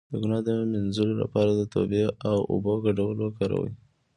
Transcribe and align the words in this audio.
د 0.11 0.13
ګناه 0.21 0.41
د 0.45 0.49
مینځلو 0.71 1.15
لپاره 1.23 1.51
د 1.53 1.61
توبې 1.73 2.03
او 2.29 2.37
اوبو 2.51 2.73
ګډول 2.85 3.17
وکاروئ 3.21 3.71